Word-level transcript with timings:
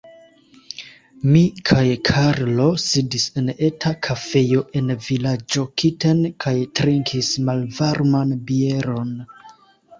Mi 1.33 1.41
kaj 1.71 1.83
Karlo 2.09 2.65
sidis 2.85 3.27
en 3.43 3.53
eta 3.69 3.93
kafejo 4.09 4.65
en 4.81 4.91
vilaĝo 5.11 5.67
Kiten 5.85 6.27
kaj 6.47 6.57
trinkis 6.83 7.33
malvarman 7.51 8.37
bieron. 8.51 9.17